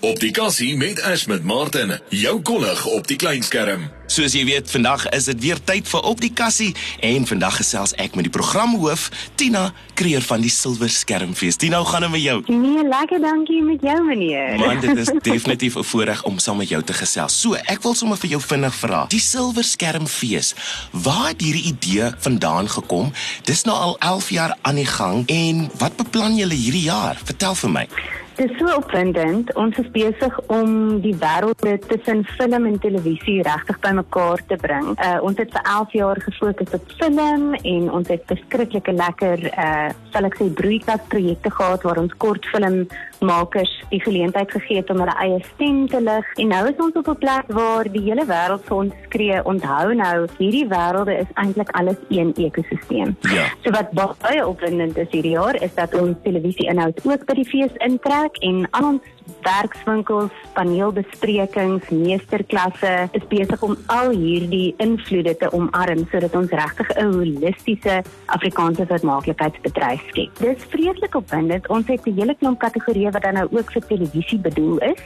Op 0.00 0.16
die 0.16 0.30
kassie 0.32 0.76
met 0.80 1.02
Ash 1.04 1.26
met 1.28 1.42
Martin, 1.44 1.90
jou 2.08 2.38
kollig 2.40 2.86
op 2.88 3.04
die 3.06 3.18
kleinskerm. 3.20 3.82
Soos 4.08 4.32
jy 4.32 4.46
weet, 4.48 4.70
vandag 4.72 5.02
is 5.12 5.26
dit 5.28 5.42
weer 5.42 5.58
tyd 5.68 5.84
vir 5.90 6.06
op 6.08 6.22
die 6.24 6.30
kassie 6.32 6.70
en 7.04 7.26
vandag 7.28 7.58
gesels 7.60 7.92
ek 8.00 8.16
met 8.16 8.24
die 8.24 8.32
programhoof 8.32 9.10
Tina 9.36 9.66
Kreer 10.00 10.24
van 10.24 10.40
die 10.40 10.48
Silwer 10.48 10.88
Skermfees. 10.88 11.60
Tina, 11.60 11.82
hoe 11.84 11.88
gaan 11.90 12.06
dit 12.06 12.14
met 12.14 12.24
jou? 12.24 12.38
Nee, 12.48 12.84
lekker 12.88 13.20
dankie 13.20 13.60
met 13.62 13.84
jou 13.84 13.98
meneer. 14.06 14.56
Man, 14.62 14.80
dit 14.80 15.02
is 15.04 15.12
definitief 15.28 15.76
'n 15.76 15.84
voorreg 15.84 16.24
om 16.24 16.40
saam 16.40 16.56
met 16.64 16.72
jou 16.72 16.80
te 16.82 16.96
gesels. 16.96 17.36
So, 17.40 17.60
ek 17.60 17.84
wil 17.84 17.94
sommer 17.94 18.16
vir 18.16 18.30
jou 18.30 18.40
vinnig 18.40 18.74
vra. 18.74 19.04
Die 19.12 19.20
Silwer 19.20 19.64
Skermfees, 19.64 20.54
waar 20.96 21.28
het 21.28 21.44
hierdie 21.44 21.76
idee 21.76 22.08
vandaan 22.24 22.72
gekom? 22.72 23.12
Dis 23.44 23.68
nou 23.68 23.76
al 23.76 23.96
11 24.00 24.30
jaar 24.30 24.56
aan 24.62 24.80
die 24.80 24.88
gang 24.88 25.28
en 25.28 25.68
wat 25.76 25.96
beplan 26.00 26.40
julle 26.40 26.56
hierdie 26.56 26.88
jaar? 26.88 27.20
Vertel 27.24 27.54
vir 27.54 27.70
my. 27.70 27.86
Dit 28.36 28.50
is 28.50 28.56
so 28.58 28.76
opwindend. 28.76 29.50
Ons 29.54 29.78
is 29.78 29.88
besig 29.92 30.36
om 30.46 31.00
die 31.04 31.14
wêrelde 31.20 31.76
tussen 31.90 32.22
film 32.36 32.66
en 32.66 32.78
televisie 32.80 33.42
regtig 33.42 33.78
bymekaar 33.82 34.40
te 34.48 34.56
bring. 34.60 34.92
Uh 34.96 35.18
ons 35.26 35.38
het 35.38 35.50
vir 35.52 35.66
11 35.74 35.92
jaar 35.98 36.20
gefokus 36.24 36.74
op 36.78 36.94
film 37.00 37.54
en 37.54 37.90
ons 37.90 38.08
het 38.08 38.24
beskrikkelike 38.30 38.94
lekker 38.96 39.44
uh 39.50 39.90
sal 40.14 40.26
ek 40.26 40.38
sê 40.40 40.48
broeikas 40.60 41.04
projekte 41.12 41.50
gehad 41.50 41.84
waar 41.86 42.00
ons 42.02 42.14
kortfilmmakers 42.22 43.74
die 43.90 44.00
geleentheid 44.02 44.50
gegee 44.50 44.80
het 44.80 44.90
om 44.90 45.02
hulle 45.02 45.16
eie 45.26 45.38
stem 45.52 45.84
te 45.90 46.00
lig. 46.00 46.32
En 46.42 46.50
nou 46.54 46.62
is 46.70 46.80
ons 46.86 46.96
op 47.02 47.08
'n 47.08 47.20
plek 47.24 47.52
waar 47.60 47.90
die 47.92 48.04
hele 48.08 48.24
wêreld 48.26 48.64
vir 48.68 48.76
ons 48.76 48.94
skree, 49.04 49.44
onthou 49.44 49.94
nou, 49.94 50.26
hierdie 50.38 50.66
wêrelde 50.68 51.18
is 51.18 51.30
eintlik 51.34 51.70
alles 51.70 51.98
een 52.08 52.32
ekosisteem. 52.36 53.16
Ja. 53.20 53.46
So 53.62 53.70
wat 53.70 53.92
baie 53.92 54.46
opwindend 54.46 54.96
is 54.96 55.10
hierdie 55.10 55.36
jaar 55.36 55.62
is 55.62 55.74
dat 55.74 55.94
ons 55.94 56.16
televisie-inhoud 56.22 57.00
ook 57.04 57.26
by 57.26 57.34
die 57.34 57.48
fees 57.48 57.74
intrek 57.78 58.29
en 58.40 58.66
al 58.70 58.84
ons 58.84 59.02
werkswinkels, 59.42 60.32
paneelbesprekings, 60.54 61.88
meesterklasse 61.90 63.08
is 63.12 63.26
besig 63.28 63.62
om 63.62 63.76
al 63.86 64.10
hierdie 64.10 64.74
invloede 64.78 65.36
te 65.36 65.50
omarm 65.56 66.06
sodat 66.10 66.34
ons 66.34 66.50
regtig 66.50 66.88
'n 66.96 67.12
holistiese 67.14 68.02
Afrikaanse 68.26 68.86
vermaaklikheidsbedryf 68.86 70.02
skep. 70.08 70.38
Dis 70.38 70.64
vreeslik 70.72 71.14
opwindend. 71.14 71.68
Ons 71.68 71.86
het 71.86 72.06
'n 72.06 72.18
hele 72.18 72.34
klomp 72.34 72.58
kategorieë 72.58 73.10
wat 73.10 73.22
dan 73.22 73.34
nou 73.34 73.48
ook 73.50 73.72
vir 73.72 73.86
televisie 73.86 74.38
bedoel 74.38 74.78
is. 74.78 75.02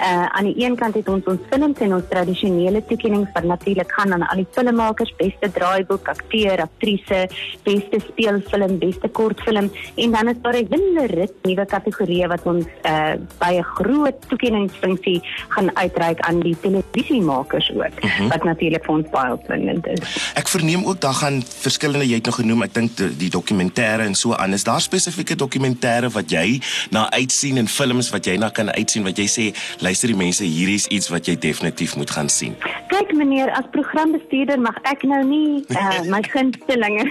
Uh 0.00 0.26
aan 0.28 0.44
die 0.44 0.64
een 0.64 0.76
kant 0.76 0.94
het 0.94 1.08
ons 1.08 1.24
ons 1.24 1.40
films 1.50 1.78
en 1.78 1.94
ons 1.94 2.08
tradisionele 2.08 2.84
toekenninge 2.84 3.30
wat 3.32 3.44
natuurlik 3.44 3.92
gaan 3.92 4.12
aan 4.12 4.26
al 4.28 4.36
die 4.36 4.46
filmmakers, 4.50 5.14
beste 5.16 5.50
draaiboek, 5.52 6.08
akteur, 6.08 6.60
aktrise, 6.60 7.20
beste 7.62 7.98
speelfilm, 8.08 8.78
beste 8.78 9.08
kortfilm 9.08 9.70
en 9.94 10.10
dan 10.10 10.28
is 10.28 10.40
daar 10.42 10.56
'n 10.56 10.68
hele 10.70 11.06
rit 11.06 11.34
nuwe 11.42 11.66
kategorieë 11.66 12.28
wat 12.28 12.46
ons 12.46 12.66
uh 12.84 13.14
by 13.38 13.52
'n 13.58 13.67
groot 13.74 14.28
toekenningsfunksie 14.28 15.20
gaan 15.48 15.70
uitreik 15.76 16.20
aan 16.20 16.40
die 16.40 16.56
televisiemakers 16.60 17.70
ook 17.74 18.04
uh 18.04 18.16
-huh. 18.16 18.28
wat 18.28 18.44
natuurlik 18.44 18.84
vir 18.84 18.94
ons 18.94 19.10
baie 19.10 19.32
opwindend 19.32 19.86
is. 19.86 20.32
Ek 20.34 20.48
verneem 20.48 20.84
ook 20.84 21.00
daar 21.00 21.14
gaan 21.14 21.42
verskillende 21.42 22.08
jy 22.08 22.14
het 22.14 22.26
nog 22.26 22.34
genoem, 22.34 22.62
ek 22.62 22.74
dink 22.74 22.96
die, 22.96 23.10
die 23.16 23.30
dokumentêre 23.30 24.06
en 24.06 24.14
so 24.14 24.34
aan. 24.34 24.52
Is 24.52 24.64
daar 24.64 24.80
spesifieke 24.80 25.36
dokumentêre 25.36 26.10
wat 26.10 26.30
jy 26.30 26.60
na 26.90 27.10
uitsien 27.10 27.56
en 27.56 27.68
films 27.68 28.10
wat 28.10 28.26
jy 28.26 28.36
na 28.36 28.48
kan 28.48 28.70
uitsien 28.70 29.04
wat 29.06 29.18
jy 29.18 29.26
sê, 29.26 29.46
luister 29.84 30.08
die 30.08 30.16
mense, 30.16 30.44
hier 30.44 30.68
is 30.68 30.86
iets 30.86 31.08
wat 31.08 31.26
jy 31.26 31.36
definitief 31.38 31.96
moet 31.96 32.10
gaan 32.10 32.28
sien. 32.28 32.56
Kyk 32.88 33.12
meneer, 33.12 33.50
as 33.50 33.68
programbestuurder 33.74 34.60
mag 34.60 34.78
ek 34.82 35.04
nou 35.08 35.22
nie 35.24 35.64
uh, 35.74 36.00
my 36.12 36.22
gunstelinge 36.32 37.08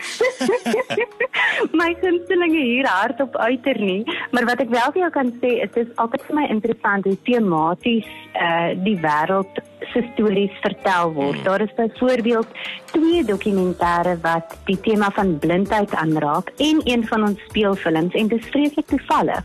my 1.82 1.92
gunstelinge 2.02 2.62
hier 2.62 2.88
hardop 2.90 3.36
uiter 3.36 3.80
nie, 3.80 4.04
maar 4.32 4.48
wat 4.50 4.64
ek 4.64 4.74
wel 4.74 4.92
vir 4.96 5.04
jou 5.06 5.12
kan 5.20 5.32
sê, 5.42 5.54
is 5.66 5.74
dit 5.76 5.84
is 5.86 5.94
altyd 6.02 6.26
vir 6.30 6.40
my 6.40 6.47
interessant 6.50 7.06
hoe 7.06 7.18
tematies 7.24 8.08
uh, 8.34 8.74
die 8.84 8.98
wêreld 9.02 9.60
se 9.94 10.04
stories 10.14 10.54
vertel 10.62 11.14
word. 11.14 11.44
Daar 11.44 11.62
is 11.62 11.74
byvoorbeeld 11.76 12.48
twee 12.92 13.24
dokumentêre 13.26 14.18
wat 14.22 14.58
die 14.66 14.80
tema 14.80 15.10
van 15.16 15.38
blindheid 15.40 15.96
aanraak 15.96 16.52
en 16.58 16.82
een 16.84 17.06
van 17.08 17.28
ons 17.28 17.42
speelfilms 17.48 18.14
en 18.14 18.28
dit 18.28 18.40
is 18.40 18.50
vreeslik 18.50 18.86
toevallig. 18.86 19.44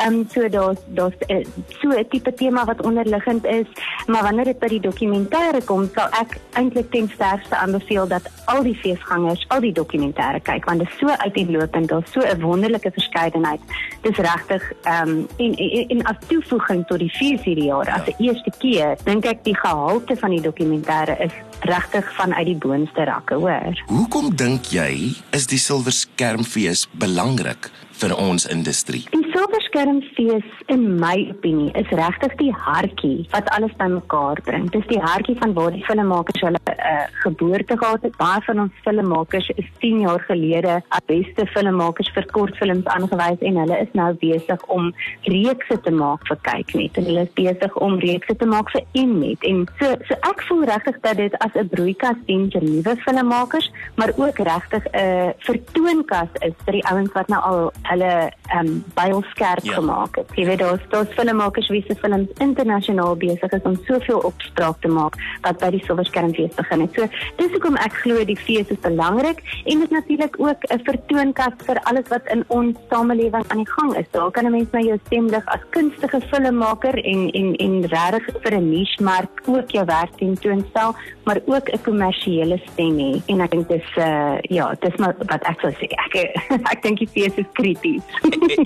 Ehm 0.00 0.14
um, 0.14 0.26
so 0.32 0.48
daar's 0.48 0.78
daar's 0.86 1.14
uh, 1.28 1.44
so 1.80 1.88
'n 1.88 2.08
tipe 2.08 2.34
tema 2.34 2.64
wat 2.64 2.82
onderliggend 2.82 3.44
is, 3.44 3.66
maar 4.06 4.22
wanneer 4.22 4.44
dit 4.44 4.58
by 4.58 4.66
die 4.66 4.80
dokumentêre 4.80 5.64
kom, 5.64 5.90
sal 5.94 6.08
ek 6.20 6.38
eintlik 6.52 6.90
ten 6.90 7.10
sterkste 7.14 7.56
aanbeveel 7.56 8.08
dat 8.08 8.30
al 8.44 8.62
die 8.62 8.74
feesgangers 8.74 9.44
al 9.48 9.60
die 9.60 9.72
dokumentêre 9.72 10.40
kyk 10.42 10.64
want 10.64 10.78
dit 10.78 10.88
is 10.88 10.98
so 10.98 11.06
uiteenlopend, 11.06 11.88
daar's 11.88 12.12
so 12.12 12.20
'n 12.20 12.40
wonderlike 12.40 12.90
verskeidenheid. 12.92 13.60
Dis 14.00 14.16
regtig 14.16 14.72
ehm 14.82 15.08
um, 15.08 15.26
en, 15.36 15.54
en 15.54 15.88
en 15.88 16.02
as 16.02 16.16
toevoeging 16.26 16.86
tot 16.86 16.98
die 16.98 17.10
fees 17.10 17.42
hierdie 17.42 17.68
jaar 17.68 17.88
as 17.88 18.08
'n 18.08 18.24
eerste 18.24 18.52
keer, 18.58 18.96
dink 19.04 19.24
ek 19.24 19.44
die 19.44 19.56
gehalte 19.56 20.16
van 20.16 20.30
die 20.30 20.40
dokumentêre 20.40 21.20
is 21.20 21.32
regtig 21.60 22.14
vanuit 22.14 22.46
die 22.46 22.56
boonste 22.56 23.04
rakke, 23.04 23.34
hoor. 23.34 23.82
Hoekom 23.86 24.36
dink 24.36 24.64
jy 24.72 25.14
is 25.30 25.46
die 25.46 25.58
Silwer 25.58 25.92
Skermfees 25.92 26.88
belangrik 26.92 27.70
vir 28.00 28.16
ons 28.16 28.46
industrie? 28.46 29.04
Silverskermfees 29.40 30.44
in 30.68 30.98
my 31.00 31.14
opinie 31.32 31.70
is 31.72 31.88
regtig 31.96 32.34
die 32.36 32.50
hartjie 32.52 33.24
wat 33.32 33.46
alles 33.56 33.72
bymekaar 33.78 34.42
bring. 34.44 34.66
Dis 34.74 34.84
die 34.90 34.98
hartjie 35.00 35.36
van 35.40 35.54
waar 35.56 35.72
die 35.72 35.84
filmmakers 35.86 36.42
hulle 36.44 36.60
uh, 36.80 37.06
geboorte 37.22 37.78
gehad 37.78 38.02
het. 38.02 38.16
Baie 38.16 38.40
van 38.46 38.60
ons 38.60 38.82
filmmakers 38.84 39.48
is 39.56 39.68
10 39.78 40.00
jaar 40.00 40.20
gelede 40.20 40.82
as 40.88 41.04
beste 41.06 41.46
filmmakers 41.46 42.10
vir 42.14 42.26
kortfilms 42.32 42.86
aangewys 42.94 43.40
en 43.40 43.56
hulle 43.62 43.78
is 43.80 43.92
nou 43.92 44.14
besig 44.20 44.64
om 44.66 44.92
reekse 45.22 45.80
te 45.80 45.90
maak 45.90 46.26
vir 46.28 46.40
kyknet 46.48 46.96
en 47.00 47.04
hulle 47.04 47.26
is 47.28 47.34
besig 47.38 47.76
om 47.76 47.98
reekse 48.00 48.36
te 48.36 48.46
maak 48.46 48.70
vir 48.74 48.86
Mnet. 49.00 49.44
En 49.46 49.64
so 49.78 49.94
so 50.08 50.18
ek 50.30 50.42
voel 50.48 50.64
regtig 50.64 51.00
dat 51.00 51.16
dit 51.16 51.34
as 51.38 51.54
'n 51.54 51.68
broeikas 51.68 52.18
dien 52.26 52.50
vir 52.50 52.62
nuwe 52.62 52.96
filmmakers, 53.04 53.70
maar 53.96 54.12
ook 54.16 54.38
regtig 54.38 54.84
'n 54.84 54.98
uh, 54.98 55.30
vertoonkas 55.38 56.30
is 56.40 56.54
vir 56.64 56.72
die 56.72 56.86
ouens 56.86 57.12
wat 57.12 57.28
nou 57.28 57.40
al 57.42 57.72
hulle 57.82 58.12
ehm 58.48 58.66
um, 58.66 58.84
baie 58.94 59.22
skerp 59.30 59.64
Ja. 59.64 59.70
ja. 59.70 59.74
gemaak 59.74 60.16
het. 60.16 60.28
Jy 60.34 60.44
weet 60.46 60.58
daar's 60.58 60.80
daar's 60.88 61.12
filmmakers 61.14 61.68
wie 61.68 61.84
se 61.86 61.94
films 61.94 62.28
internasionaal 62.38 63.16
besig 63.16 63.52
is 63.52 63.62
om 63.62 63.76
soveel 63.86 64.18
opspraak 64.18 64.80
te 64.80 64.88
maak 64.88 65.16
wat 65.42 65.58
by 65.58 65.70
die 65.70 65.82
Silverskermfees 65.84 66.54
begin 66.54 66.69
het. 66.80 66.94
So 66.94 67.08
dis 67.36 67.50
hoekom 67.50 67.76
ek 67.76 67.92
glo 67.92 68.24
die 68.24 68.36
fees 68.36 68.68
is 68.68 68.78
belangrik 68.78 69.42
en 69.64 69.78
dit 69.80 69.90
natuurlik 69.90 70.34
ook 70.38 70.64
'n 70.70 70.80
vertoonkas 70.84 71.54
vir 71.66 71.80
alles 71.82 72.08
wat 72.08 72.22
in 72.30 72.44
ons 72.48 72.76
samelewing 72.90 73.44
aan 73.48 73.64
die 73.64 73.72
gang 73.72 73.96
is. 73.96 74.06
Daar 74.10 74.30
kan 74.30 74.46
'n 74.46 74.52
mens 74.52 74.70
na 74.72 74.80
jou 74.80 74.98
stem 75.06 75.26
lig 75.26 75.46
as 75.46 75.60
kunstige 75.70 76.20
filmmaker 76.30 76.94
en 77.04 77.30
en 77.30 77.56
en 77.56 77.86
regtig 77.86 78.42
vir 78.42 78.54
'n 78.54 78.70
niche 78.70 79.02
mark 79.02 79.42
ook 79.46 79.70
jou 79.70 79.84
werk 79.84 80.16
tentoonstel, 80.16 80.94
maar 81.24 81.40
ook 81.46 81.68
'n 81.68 81.82
kommersiële 81.82 82.60
stem 82.72 82.98
hê. 82.98 83.22
En 83.26 83.40
ek 83.40 83.50
dink 83.50 83.68
dis 83.68 83.88
uh 83.96 84.38
ja, 84.42 84.74
dis 84.80 84.96
maar 84.96 85.14
wat 85.18 85.42
ek 85.42 85.60
sou 85.60 85.72
sê. 85.72 85.86
Ek 86.04 86.14
ek 86.72 86.82
dink 86.82 86.98
die 86.98 87.08
fees 87.08 87.34
is 87.36 87.50
krities. 87.52 88.02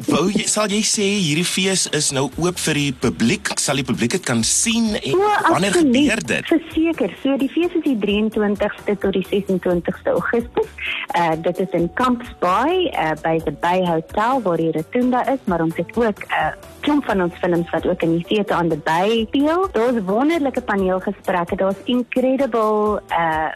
Wou 0.07 0.31
jy 0.31 0.47
sal 0.47 0.69
jy 0.69 0.83
sê 0.83 1.07
hierdie 1.21 1.45
fees 1.45 1.87
is 1.93 2.11
nou 2.13 2.31
oop 2.37 2.59
vir 2.59 2.75
die 2.75 2.93
publiek? 2.93 3.53
Sal 3.59 3.77
die 3.77 3.87
publiek 3.87 4.11
dit 4.11 4.25
kan 4.25 4.43
sien 4.45 4.95
en 4.95 5.19
wanneer 5.51 5.75
absoluut. 5.75 5.77
gebeur 5.77 6.21
dit? 6.27 6.47
Verseker. 6.47 7.15
So 7.23 7.37
die 7.37 7.49
fees 7.49 7.75
is 7.75 7.85
die 7.85 7.94
23ste 7.97 8.99
tot 8.99 9.13
die 9.13 9.27
26ste 9.31 10.11
Augustus. 10.13 10.71
Uh 11.19 11.33
dit 11.43 11.59
is 11.59 11.71
in 11.71 11.91
Camps 11.95 12.29
Bay 12.39 12.91
uh, 12.93 13.13
by 13.23 13.39
the 13.45 13.53
Bay 13.53 13.85
Hotel 13.87 14.43
waar 14.43 14.57
die 14.57 14.73
Rotunda 14.73 15.27
is, 15.33 15.39
maar 15.45 15.61
ons 15.61 15.77
het 15.77 15.97
ook 15.97 16.19
'n 16.19 16.33
uh, 16.33 16.53
klomp 16.81 17.05
van 17.05 17.23
ons 17.23 17.35
films 17.41 17.71
wat 17.71 17.87
ook 17.87 18.03
in 18.03 18.17
die 18.17 18.25
Theatre 18.25 18.63
on 18.63 18.69
the 18.69 18.77
Bay 18.77 19.25
speel. 19.27 19.69
Daar's 19.73 20.01
wonderlike 20.05 20.61
paneelgesprekke, 20.61 21.57
daar's 21.57 21.83
incredible 21.85 23.03
uh 23.11 23.49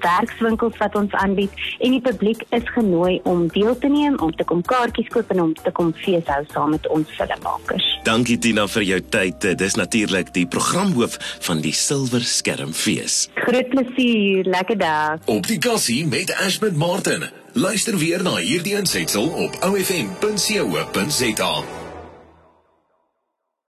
werkswinkels 0.00 0.76
wat 0.76 0.94
ons 0.94 1.12
aanbied 1.12 1.50
en 1.78 1.90
die 1.90 2.00
publiek 2.00 2.42
is 2.50 2.68
genooi 2.74 3.20
om 3.24 3.48
deel 3.48 3.78
te 3.78 3.88
neem, 3.88 4.18
om 4.18 4.32
te 4.36 4.44
kom 4.44 4.62
kaartjies 4.62 5.08
koop 5.08 5.30
en 5.30 5.40
om 5.40 5.54
te 5.54 5.70
kom 5.70 5.92
feeshou 5.94 6.44
saam 6.52 6.70
met 6.70 6.88
ons 6.88 7.10
filmmakers. 7.18 7.86
Dankie 8.06 8.38
Tina 8.38 8.66
vir 8.70 8.82
jou 8.82 9.00
tyd. 9.00 9.44
Eh, 9.44 9.54
Dis 9.56 9.74
natuurlik 9.74 10.32
die 10.34 10.46
programhoof 10.46 11.16
van 11.40 11.60
die 11.60 11.72
Silwer 11.72 12.22
Skermfees. 12.22 13.28
Groot 13.34 13.72
plesier, 13.94 14.44
lekker 14.44 14.78
dag. 14.78 15.18
Op 15.24 15.46
die 15.46 15.58
kassie 15.58 16.06
met 16.06 16.34
Ash 16.34 16.58
met 16.58 16.76
Martin. 16.76 17.24
Luister 17.52 17.98
weer 17.98 18.22
na 18.22 18.36
hierdie 18.36 18.76
aansetsel 18.76 19.28
op 19.28 19.64
ofm.co.za. 19.64 21.85